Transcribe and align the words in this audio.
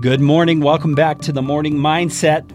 Good 0.00 0.22
morning. 0.22 0.60
Welcome 0.60 0.94
back 0.94 1.18
to 1.22 1.32
the 1.32 1.42
Morning 1.42 1.74
Mindset 1.74 2.50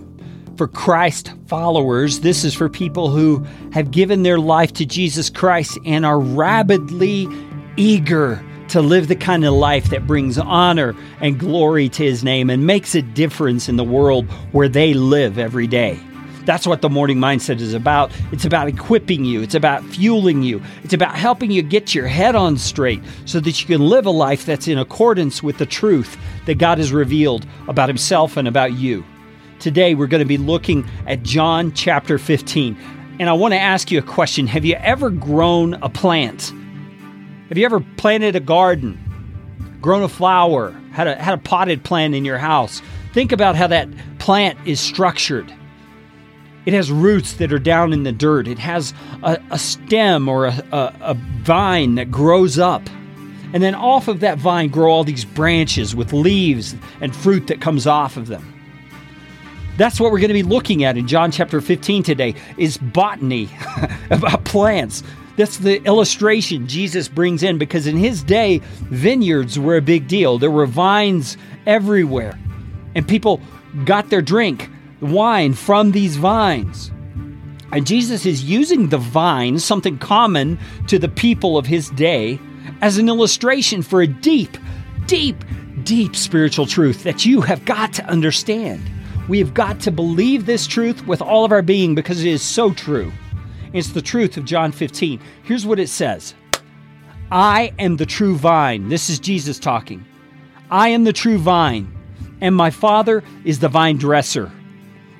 for 0.57 0.67
Christ 0.67 1.31
followers. 1.45 2.21
This 2.21 2.43
is 2.43 2.55
for 2.55 2.70
people 2.70 3.11
who 3.11 3.45
have 3.71 3.91
given 3.91 4.23
their 4.23 4.39
life 4.39 4.73
to 4.73 4.86
Jesus 4.86 5.29
Christ 5.29 5.77
and 5.86 6.07
are 6.07 6.20
rabidly 6.20 7.27
eager 7.77 8.43
to 8.70 8.81
live 8.81 9.09
the 9.09 9.16
kind 9.16 9.45
of 9.45 9.54
life 9.54 9.91
that 9.91 10.07
brings 10.07 10.39
honor 10.39 10.95
and 11.21 11.39
glory 11.39 11.88
to 11.89 12.04
his 12.04 12.23
name 12.23 12.50
and 12.50 12.66
makes 12.66 12.95
a 12.95 13.04
difference 13.04 13.70
in 13.70 13.75
the 13.75 13.84
world 13.84 14.27
where 14.52 14.68
they 14.68 14.96
live 14.96 15.38
every 15.38 15.68
day. 15.68 16.00
That's 16.46 16.68
what 16.68 16.82
the 16.82 16.89
morning 16.89 17.18
mindset 17.18 17.59
is 17.59 17.73
about. 17.73 18.11
It's 18.32 18.46
about 18.46 18.68
equipping 18.68 19.25
you, 19.25 19.41
it's 19.41 19.55
about 19.55 19.84
fueling 19.84 20.43
you, 20.43 20.61
it's 20.84 20.93
about 20.93 21.16
helping 21.16 21.52
you 21.52 21.61
get 21.61 21.96
your 21.96 22.07
head 22.07 22.36
on 22.36 22.57
straight 22.57 23.02
so 23.25 23.39
that 23.39 23.60
you 23.60 23.68
can 23.68 23.86
live 23.86 24.05
a 24.05 24.11
life 24.11 24.46
that's 24.46 24.68
in 24.68 24.78
accordance 24.78 25.42
with 25.42 25.57
the 25.57 25.66
truth 25.66 26.18
that 26.46 26.60
God 26.60 26.78
has 26.78 26.92
revealed 26.92 27.46
about 27.68 27.89
Himself 27.89 28.38
and 28.38 28.47
about 28.47 28.74
you. 28.74 29.04
Today, 29.60 29.96
we're 29.96 30.07
going 30.07 30.19
to 30.19 30.25
be 30.25 30.38
looking 30.38 30.88
at 31.07 31.24
John 31.24 31.71
chapter 31.74 32.17
15. 32.17 32.77
And 33.19 33.30
I 33.30 33.33
want 33.33 33.53
to 33.53 33.59
ask 33.59 33.89
you 33.89 34.00
a 34.00 34.03
question 34.03 34.45
Have 34.47 34.66
you 34.66 34.75
ever 34.75 35.09
grown 35.09 35.75
a 35.75 35.89
plant? 35.89 36.53
Have 37.50 37.58
you 37.58 37.66
ever 37.66 37.80
planted 37.80 38.36
a 38.36 38.39
garden, 38.39 39.00
grown 39.81 40.03
a 40.03 40.09
flower, 40.09 40.72
had 40.91 41.08
a, 41.08 41.16
had 41.16 41.33
a 41.33 41.41
potted 41.41 41.83
plant 41.83 42.14
in 42.14 42.25
your 42.25 42.38
house? 42.38 42.81
Think 43.14 43.31
about 43.31 43.55
how 43.55 43.67
that 43.67 43.88
plant 44.19 44.59
is 44.66 44.80
structured. 44.80 45.53
It 46.66 46.73
has 46.73 46.92
roots 46.92 47.33
that 47.33 47.53
are 47.53 47.59
down 47.59 47.94
in 47.94 48.03
the 48.03 48.11
dirt. 48.11 48.47
It 48.47 48.59
has 48.59 48.94
a, 49.23 49.39
a 49.52 49.59
stem 49.59 50.28
or 50.28 50.45
a, 50.45 50.64
a, 50.72 50.95
a 51.02 51.14
vine 51.14 51.95
that 51.95 52.09
grows 52.09 52.58
up. 52.58 52.81
And 53.53 53.61
then 53.61 53.75
off 53.75 54.08
of 54.08 54.19
that 54.22 54.38
vine 54.38 54.69
grow 54.69 54.91
all 54.91 55.03
these 55.03 55.25
branches 55.25 55.95
with 55.95 56.11
leaves 56.11 56.75
and 57.02 57.16
fruit 57.16 57.47
that 57.47 57.61
comes 57.61 57.88
off 57.88 58.17
of 58.17 58.27
them. 58.27 58.52
That's 59.77 59.99
what 59.99 60.11
we're 60.11 60.19
going 60.19 60.30
to 60.30 60.33
be 60.33 60.43
looking 60.43 60.83
at 60.83 60.97
in 60.97 61.08
John 61.08 61.31
chapter 61.31 61.61
15 61.61 62.02
today 62.02 62.33
is 62.58 62.77
botany 62.77 63.49
about 64.09 64.43
plants. 64.45 65.03
That's 65.38 65.58
the 65.58 65.83
illustration 65.83 66.67
Jesus 66.67 67.08
brings 67.08 67.43
in 67.43 67.58
because 67.58 67.86
in 67.86 67.97
his 67.97 68.23
day 68.23 68.59
vineyards 68.83 69.59
were 69.59 69.75
a 69.75 69.81
big 69.81 70.08
deal. 70.08 70.38
There 70.38 70.52
were 70.52 70.66
vines 70.66 71.38
everywhere. 71.66 72.39
And 72.95 73.05
people 73.05 73.41
got 73.83 74.09
their 74.09 74.21
drink 74.21 74.69
wine 75.11 75.53
from 75.53 75.92
these 75.92 76.17
vines. 76.17 76.92
And 77.72 77.86
Jesus 77.86 78.25
is 78.25 78.44
using 78.44 78.89
the 78.89 78.98
vine, 78.98 79.59
something 79.59 79.98
common 79.98 80.59
to 80.88 81.00
the 81.00 81.09
people 81.09 81.58
of 81.58 81.66
his 81.66 81.89
day, 81.92 82.39
as 82.81 82.98
an 82.98 83.09
illustration 83.09 83.81
for 83.81 84.02
a 84.02 84.08
deep, 84.08 84.58
deep, 85.08 85.44
deep 85.83 86.16
spiritual 86.16 86.66
truth 86.66 87.03
that 87.03 87.26
you 87.26 87.42
have 87.42 87.66
got 87.66 87.94
to 87.94 88.06
understand. 88.06 88.81
We 89.28 89.39
have 89.39 89.53
got 89.53 89.80
to 89.81 89.92
believe 89.92 90.45
this 90.45 90.67
truth 90.67 91.06
with 91.08 91.22
all 91.22 91.45
of 91.45 91.52
our 91.52 91.61
being 91.61 91.95
because 91.95 92.23
it 92.23 92.30
is 92.30 92.42
so 92.42 92.73
true. 92.73 93.11
It's 93.73 93.89
the 93.89 94.02
truth 94.02 94.38
of 94.38 94.45
John 94.45 94.72
15. 94.72 95.20
Here's 95.44 95.66
what 95.66 95.80
it 95.80 95.89
says 95.89 96.33
I 97.31 97.73
am 97.80 97.98
the 97.98 98.06
true 98.06 98.36
vine. 98.36 98.89
This 98.89 99.09
is 99.09 99.20
Jesus 99.20 99.59
talking. 99.59 100.06
I 100.70 100.89
am 100.89 101.03
the 101.03 101.14
true 101.14 101.38
vine, 101.38 101.94
and 102.42 102.56
my 102.56 102.70
Father 102.70 103.23
is 103.44 103.59
the 103.59 103.70
vine 103.70 103.98
dresser. 103.98 104.52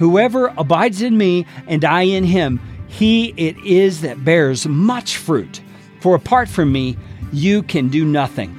Whoever 0.00 0.46
abides 0.56 1.02
in 1.02 1.18
me 1.18 1.44
and 1.66 1.84
I 1.84 2.04
in 2.04 2.24
him, 2.24 2.58
he 2.88 3.34
it 3.36 3.54
is 3.58 4.00
that 4.00 4.24
bears 4.24 4.66
much 4.66 5.18
fruit. 5.18 5.60
For 6.00 6.14
apart 6.14 6.48
from 6.48 6.72
me, 6.72 6.96
you 7.34 7.62
can 7.62 7.90
do 7.90 8.06
nothing. 8.06 8.56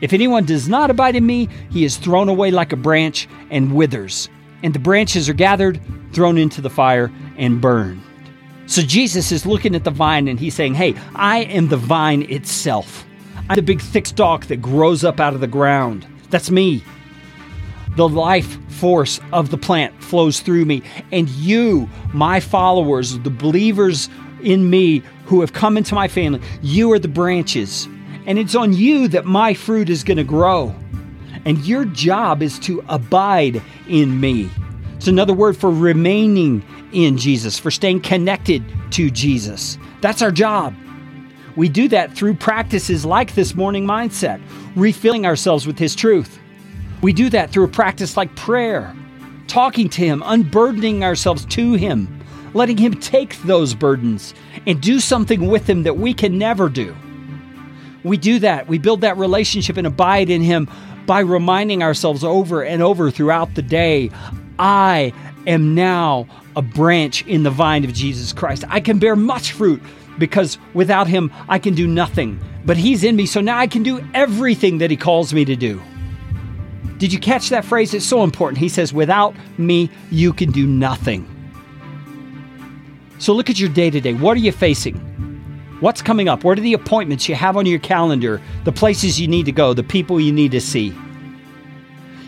If 0.00 0.14
anyone 0.14 0.46
does 0.46 0.70
not 0.70 0.90
abide 0.90 1.16
in 1.16 1.26
me, 1.26 1.50
he 1.70 1.84
is 1.84 1.98
thrown 1.98 2.30
away 2.30 2.50
like 2.50 2.72
a 2.72 2.76
branch 2.76 3.28
and 3.50 3.74
withers. 3.74 4.30
And 4.62 4.72
the 4.72 4.78
branches 4.78 5.28
are 5.28 5.34
gathered, 5.34 5.78
thrown 6.14 6.38
into 6.38 6.62
the 6.62 6.70
fire, 6.70 7.12
and 7.36 7.60
burned. 7.60 8.00
So 8.64 8.80
Jesus 8.80 9.32
is 9.32 9.44
looking 9.44 9.74
at 9.74 9.84
the 9.84 9.90
vine 9.90 10.28
and 10.28 10.40
he's 10.40 10.54
saying, 10.54 10.76
Hey, 10.76 10.94
I 11.14 11.40
am 11.40 11.68
the 11.68 11.76
vine 11.76 12.22
itself. 12.22 13.04
I'm 13.50 13.56
the 13.56 13.60
big 13.60 13.82
thick 13.82 14.06
stalk 14.06 14.46
that 14.46 14.62
grows 14.62 15.04
up 15.04 15.20
out 15.20 15.34
of 15.34 15.40
the 15.42 15.46
ground. 15.46 16.06
That's 16.30 16.50
me 16.50 16.82
the 17.96 18.08
life 18.08 18.58
force 18.72 19.20
of 19.32 19.50
the 19.50 19.58
plant 19.58 20.02
flows 20.02 20.40
through 20.40 20.64
me. 20.64 20.82
And 21.10 21.28
you, 21.28 21.88
my 22.12 22.40
followers, 22.40 23.18
the 23.18 23.30
believers 23.30 24.08
in 24.42 24.70
me 24.70 25.02
who 25.26 25.40
have 25.40 25.52
come 25.52 25.76
into 25.76 25.94
my 25.94 26.08
family, 26.08 26.40
you 26.62 26.90
are 26.92 26.98
the 26.98 27.08
branches. 27.08 27.86
And 28.26 28.38
it's 28.38 28.54
on 28.54 28.72
you 28.72 29.08
that 29.08 29.24
my 29.24 29.54
fruit 29.54 29.88
is 29.88 30.04
going 30.04 30.18
to 30.18 30.24
grow. 30.24 30.74
And 31.44 31.58
your 31.66 31.84
job 31.84 32.42
is 32.42 32.58
to 32.60 32.84
abide 32.88 33.60
in 33.88 34.20
me. 34.20 34.48
It's 34.96 35.08
another 35.08 35.34
word 35.34 35.56
for 35.56 35.70
remaining 35.70 36.64
in 36.92 37.18
Jesus, 37.18 37.58
for 37.58 37.70
staying 37.70 38.02
connected 38.02 38.64
to 38.92 39.10
Jesus. 39.10 39.78
That's 40.00 40.22
our 40.22 40.30
job. 40.30 40.74
We 41.56 41.68
do 41.68 41.88
that 41.88 42.14
through 42.14 42.34
practices 42.34 43.04
like 43.04 43.34
this 43.34 43.54
morning 43.54 43.84
mindset, 43.84 44.40
refilling 44.76 45.26
ourselves 45.26 45.66
with 45.66 45.78
His 45.78 45.94
truth. 45.94 46.38
We 47.02 47.12
do 47.12 47.28
that 47.30 47.50
through 47.50 47.64
a 47.64 47.68
practice 47.68 48.16
like 48.16 48.34
prayer, 48.36 48.94
talking 49.48 49.88
to 49.90 50.00
Him, 50.00 50.22
unburdening 50.24 51.02
ourselves 51.02 51.44
to 51.46 51.74
Him, 51.74 52.22
letting 52.54 52.78
Him 52.78 52.94
take 52.94 53.36
those 53.42 53.74
burdens 53.74 54.34
and 54.66 54.80
do 54.80 55.00
something 55.00 55.48
with 55.48 55.66
them 55.66 55.82
that 55.82 55.98
we 55.98 56.14
can 56.14 56.38
never 56.38 56.68
do. 56.68 56.94
We 58.04 58.16
do 58.16 58.38
that. 58.38 58.68
We 58.68 58.78
build 58.78 59.00
that 59.00 59.16
relationship 59.16 59.76
and 59.76 59.86
abide 59.86 60.30
in 60.30 60.42
Him 60.42 60.68
by 61.06 61.20
reminding 61.20 61.82
ourselves 61.82 62.22
over 62.22 62.62
and 62.62 62.80
over 62.80 63.10
throughout 63.10 63.56
the 63.56 63.62
day 63.62 64.10
I 64.58 65.12
am 65.48 65.74
now 65.74 66.28
a 66.54 66.62
branch 66.62 67.26
in 67.26 67.42
the 67.42 67.50
vine 67.50 67.84
of 67.84 67.92
Jesus 67.92 68.32
Christ. 68.32 68.62
I 68.68 68.78
can 68.78 69.00
bear 69.00 69.16
much 69.16 69.52
fruit 69.52 69.82
because 70.18 70.56
without 70.72 71.08
Him, 71.08 71.32
I 71.48 71.58
can 71.58 71.74
do 71.74 71.88
nothing. 71.88 72.38
But 72.64 72.76
He's 72.76 73.02
in 73.02 73.16
me, 73.16 73.26
so 73.26 73.40
now 73.40 73.58
I 73.58 73.66
can 73.66 73.82
do 73.82 74.06
everything 74.14 74.78
that 74.78 74.90
He 74.90 74.96
calls 74.96 75.34
me 75.34 75.44
to 75.46 75.56
do. 75.56 75.82
Did 77.02 77.12
you 77.12 77.18
catch 77.18 77.48
that 77.48 77.64
phrase? 77.64 77.94
It's 77.94 78.06
so 78.06 78.22
important. 78.22 78.58
He 78.58 78.68
says, 78.68 78.92
Without 78.92 79.34
me, 79.58 79.90
you 80.12 80.32
can 80.32 80.52
do 80.52 80.68
nothing. 80.68 81.26
So 83.18 83.32
look 83.32 83.50
at 83.50 83.58
your 83.58 83.70
day 83.70 83.90
to 83.90 84.00
day. 84.00 84.14
What 84.14 84.36
are 84.36 84.40
you 84.40 84.52
facing? 84.52 84.94
What's 85.80 86.00
coming 86.00 86.28
up? 86.28 86.44
What 86.44 86.58
are 86.58 86.62
the 86.62 86.74
appointments 86.74 87.28
you 87.28 87.34
have 87.34 87.56
on 87.56 87.66
your 87.66 87.80
calendar? 87.80 88.40
The 88.62 88.70
places 88.70 89.20
you 89.20 89.26
need 89.26 89.46
to 89.46 89.50
go, 89.50 89.74
the 89.74 89.82
people 89.82 90.20
you 90.20 90.32
need 90.32 90.52
to 90.52 90.60
see. 90.60 90.94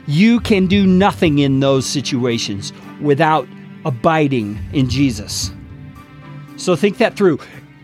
You 0.08 0.40
can 0.40 0.66
do 0.66 0.88
nothing 0.88 1.38
in 1.38 1.60
those 1.60 1.86
situations 1.86 2.72
without 3.00 3.46
abiding 3.84 4.58
in 4.72 4.90
Jesus. 4.90 5.52
So 6.56 6.74
think 6.74 6.98
that 6.98 7.14
through. 7.14 7.38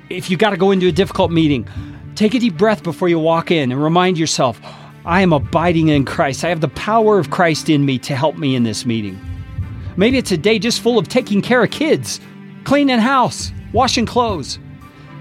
If 0.09 0.29
you 0.29 0.37
got 0.37 0.51
to 0.51 0.57
go 0.57 0.73
into 0.73 0.89
a 0.89 0.93
difficult 0.93 1.31
meeting, 1.31 1.69
take 2.17 2.35
a 2.35 2.41
deep 2.41 2.57
breath 2.57 2.83
before 2.83 3.09
you 3.09 3.21
walk 3.21 3.53
in 3.53 3.71
and 3.71 3.81
remind 3.81 4.19
yourself, 4.19 4.61
I 5.05 5.23
am 5.23 5.33
abiding 5.33 5.89
in 5.89 6.05
Christ. 6.05 6.45
I 6.45 6.49
have 6.49 6.61
the 6.61 6.69
power 6.69 7.19
of 7.19 7.31
Christ 7.31 7.69
in 7.69 7.87
me 7.87 7.99
to 8.01 8.15
help 8.15 8.37
me 8.37 8.55
in 8.55 8.65
this 8.65 8.85
meeting. 8.85 9.19
Maybe 9.97 10.19
it's 10.19 10.33
a 10.33 10.37
day 10.37 10.59
just 10.59 10.81
full 10.81 10.99
of 10.99 11.09
taking 11.09 11.43
care 11.43 11.63
of 11.63 11.71
kids, 11.71 12.21
cleaning 12.65 12.99
house, 12.99 13.53
washing 13.73 14.07
clothes. 14.07 14.59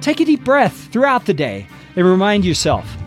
Take 0.02 0.20
a 0.20 0.26
deep 0.26 0.44
breath 0.44 0.92
throughout 0.92 1.26
the 1.26 1.34
day 1.34 1.68
and 1.96 2.06
remind 2.06 2.46
yourself 2.46 2.98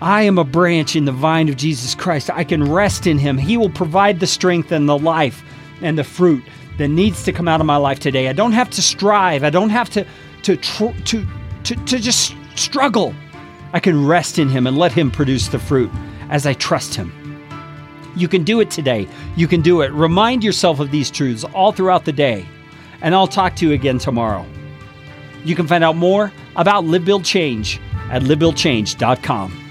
I 0.00 0.22
am 0.22 0.38
a 0.38 0.44
branch 0.44 0.94
in 0.94 1.04
the 1.04 1.12
vine 1.12 1.48
of 1.48 1.56
Jesus 1.56 1.94
Christ. 1.94 2.30
I 2.30 2.44
can 2.44 2.70
rest 2.70 3.06
in 3.06 3.18
Him. 3.18 3.36
He 3.36 3.56
will 3.56 3.70
provide 3.70 4.20
the 4.20 4.26
strength 4.26 4.70
and 4.70 4.88
the 4.88 4.98
life 4.98 5.42
and 5.82 5.98
the 5.98 6.04
fruit 6.04 6.44
that 6.78 6.88
needs 6.88 7.24
to 7.24 7.32
come 7.32 7.48
out 7.48 7.60
of 7.60 7.66
my 7.66 7.76
life 7.76 7.98
today. 7.98 8.28
I 8.28 8.32
don't 8.32 8.52
have 8.52 8.70
to 8.70 8.82
strive. 8.82 9.42
I 9.42 9.50
don't 9.50 9.70
have 9.70 9.90
to 9.90 10.06
to 10.42 10.56
to 10.56 11.26
to, 11.64 11.74
to 11.74 11.98
just 11.98 12.34
struggle. 12.54 13.14
I 13.72 13.80
can 13.80 14.06
rest 14.06 14.38
in 14.38 14.48
Him 14.48 14.66
and 14.66 14.78
let 14.78 14.92
Him 14.92 15.10
produce 15.10 15.48
the 15.48 15.58
fruit 15.58 15.90
as 16.30 16.46
I 16.46 16.54
trust 16.54 16.94
Him. 16.94 17.12
You 18.16 18.28
can 18.28 18.42
do 18.42 18.60
it 18.60 18.70
today. 18.70 19.06
You 19.36 19.46
can 19.46 19.60
do 19.60 19.82
it. 19.82 19.92
Remind 19.92 20.42
yourself 20.42 20.80
of 20.80 20.90
these 20.90 21.10
truths 21.10 21.44
all 21.44 21.72
throughout 21.72 22.04
the 22.04 22.12
day. 22.12 22.46
And 23.00 23.14
I'll 23.14 23.28
talk 23.28 23.54
to 23.56 23.66
you 23.66 23.72
again 23.72 23.98
tomorrow. 23.98 24.44
You 25.44 25.54
can 25.54 25.68
find 25.68 25.84
out 25.84 25.96
more 25.96 26.32
about 26.56 26.84
Live 26.84 27.04
Build 27.04 27.24
Change 27.24 27.80
at 28.10 28.22
livebuildchange.com. 28.22 29.67